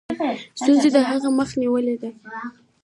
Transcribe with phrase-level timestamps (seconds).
[0.59, 2.09] ستونزو د هغه مخه نیولې ده.